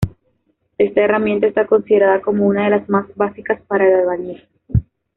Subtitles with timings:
[0.79, 4.47] Esta herramienta está considerada como una de las más básicas para el albañil.